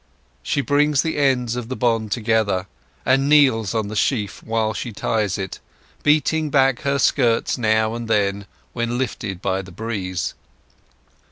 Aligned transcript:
She 0.41 0.61
brings 0.61 1.03
the 1.03 1.17
ends 1.19 1.55
of 1.55 1.69
the 1.69 1.75
bond 1.75 2.11
together, 2.11 2.65
and 3.05 3.29
kneels 3.29 3.75
on 3.75 3.87
the 3.87 3.95
sheaf 3.95 4.41
while 4.41 4.73
she 4.73 4.91
ties 4.91 5.37
it, 5.37 5.59
beating 6.01 6.49
back 6.49 6.79
her 6.81 6.97
skirts 6.97 7.55
now 7.55 7.93
and 7.93 8.07
then 8.07 8.47
when 8.73 8.97
lifted 8.97 9.43
by 9.43 9.61
the 9.61 9.71
breeze. 9.71 10.33